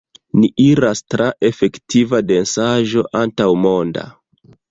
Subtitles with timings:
[0.43, 4.09] Ni iras tra efektiva densaĵo antaŭmonda!